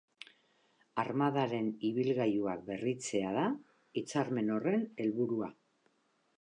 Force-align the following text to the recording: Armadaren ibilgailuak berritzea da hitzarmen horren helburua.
Armadaren 1.03 1.67
ibilgailuak 1.89 2.65
berritzea 2.71 3.35
da 3.37 3.45
hitzarmen 4.03 4.53
horren 4.59 4.89
helburua. 5.07 5.55